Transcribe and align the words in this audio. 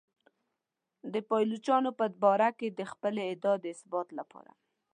د 1.13 1.15
پایلوچانو 1.29 1.89
په 1.99 2.05
باره 2.23 2.49
کې 2.59 2.67
د 2.71 2.81
خپلې 2.91 3.21
ادعا 3.33 3.55
د 3.59 3.65
اثبات 3.75 4.07
لپاره. 4.19 4.51